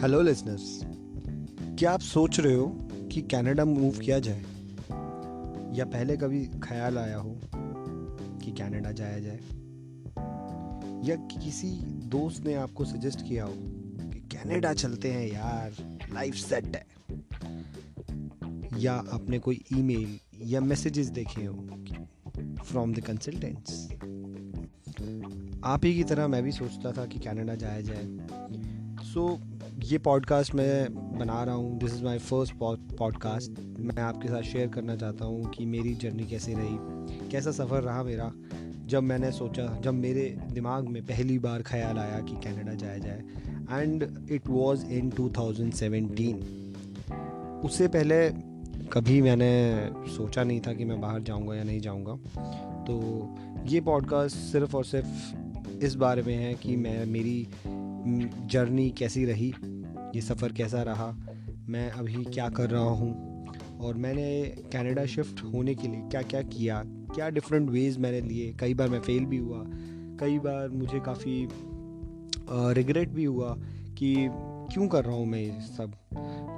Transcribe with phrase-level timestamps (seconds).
[0.00, 0.80] Hello listeners
[1.78, 2.66] क्या आप सोच रहे हो
[3.12, 4.40] कि कनाडा मूव किया जाए?
[5.78, 7.40] या पहले कभी ख्याल आया हो
[8.38, 9.40] कि कनाडा जाया जाए?
[11.08, 13.54] या किसी दोस्त ने आपको सजेस्ट किया हो
[14.10, 16.86] कि कनाडा चलते हैं यार लाइफ सेट है?
[18.82, 21.84] या आपने कोई ईमेल या मैसेजेस देखे हो
[22.64, 23.88] फ्रॉम द कंसल्टेंट्स
[25.64, 28.30] आप ही की तरह मैं भी सोचता था कि कनाडा जाया जाए।
[29.10, 32.54] सो so, ये पॉडकास्ट मैं बना रहा हूँ। This is my first
[32.98, 36.76] podcast मैं आपके साथ शेयर करना चाहता हूँ कि मेरी जर्नी कैसी रही।
[37.28, 38.32] कैसा सफ़र रहा मेरा?
[38.86, 43.24] जब मैंने सोचा जब मेरे दिमाग में पहली बार ख्याल आया कि कनाडा जाया जाए।
[43.82, 46.34] एंड इट वॉज़ इन 2017
[47.64, 48.30] उससे पहले
[48.92, 52.14] कभी मैंने सोचा नहीं था कि मैं बाहर जाऊँगा या नहीं जाऊँगा।
[52.84, 53.28] तो
[53.66, 55.34] ये पॉडकास्ट सिर्फ़ और सिर्फ़
[55.82, 57.46] इस बारे में है कि मैं, मेरी
[58.46, 59.52] जर्नी कैसी रही,
[60.14, 61.10] ये सफ़र कैसा रहा,
[61.68, 63.46] मैं अभी क्या कर रहा हूँ,
[63.80, 64.42] और मैंने
[64.72, 66.82] कनाडा शिफ्ट होने के लिए क्या क्या किया,
[67.14, 69.62] क्या डिफरेंट वेज़ मैंने लिए। कई बार मैं फ़ेल भी हुआ,
[70.20, 71.48] कई बार मुझे काफ़ी
[72.74, 73.54] रिग्रेट भी हुआ
[73.98, 74.14] कि
[74.72, 75.92] क्यों कर रहा हूँ मैं ये सब।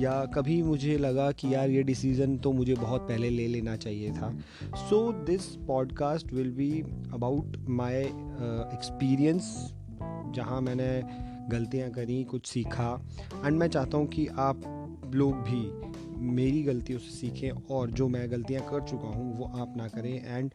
[0.00, 4.10] या कभी मुझे लगा कि यार ये डिसीज़न तो मुझे बहुत पहले ले लेना चाहिए
[4.10, 4.30] था।
[4.76, 6.70] So this podcast will be
[7.12, 9.74] about my experience
[10.34, 11.02] जहाँ मैंने
[11.50, 12.90] गलतियाँ करी, कुछ सीखा।
[13.44, 15.70] एंड मैं चाहता हूँ कि आप लोग भी
[16.34, 20.14] मेरी गलतियों से सीखें और जो मैं गलतियाँ कर चुका हूँ, वो आप ना करें।
[20.26, 20.50] एंड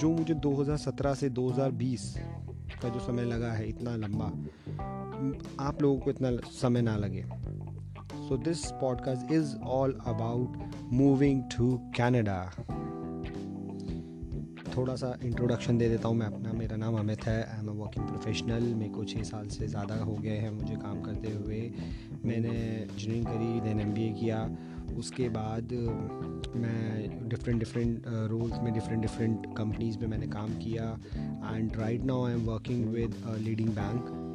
[0.00, 2.14] जो मुझे 2017 से 2020
[2.82, 4.26] का जो समय लगा है, इतना लंबा,
[5.64, 7.24] आप लोगों को इतना समय ना लगे।
[8.30, 12.36] So this podcast is all about moving to Canada
[14.76, 17.72] थोड़ा सा इंट्रोडक्शन दे देता हूँ मैं अपना। मेरा नाम अमित है। I am a
[17.72, 21.60] working professional मेरे को छः साल से ज़्यादा हो गए हैं मुझे काम करते हुए।
[22.24, 24.48] मैंने इंजीनियरिंग करी देन एमबीए किया।
[24.98, 25.72] उसके बाद
[26.56, 30.84] मैं डिफरेंट डिफरेंट रोल्स में डिफरेंट डिफरेंट कंपनीज़ में मैंने काम किया।
[31.56, 34.29] And right now I am working with leading bank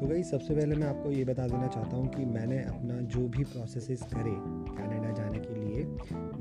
[0.00, 3.20] तो भाई सबसे पहले मैं आपको ये बता देना चाहता हूँ कि मैंने अपना जो
[3.28, 4.34] भी प्रोसेस करे
[4.76, 5.84] कनाडा जाने के लिए,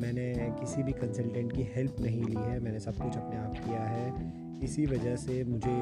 [0.01, 3.83] मैंने किसी भी कंसल्टेंट की हेल्प नहीं ली है, मैंने सब कुछ अपने आप किया
[3.83, 4.33] है।
[4.63, 5.77] इसी वजह से मुझे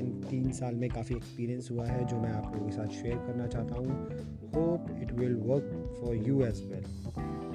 [0.00, 3.16] इन तीन साल में काफ़ी एक्सपीरियंस हुआ है, जो मैं आप लोगों के साथ शेयर
[3.16, 3.88] करना चाहता हूँ।
[4.54, 6.84] Hope it will work for you as well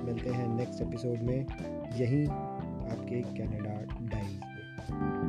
[0.05, 1.45] मिलते हैं नेक्स्ट एपिसोड में,
[1.99, 5.22] यहीं आपके कैनेडा डाइज में।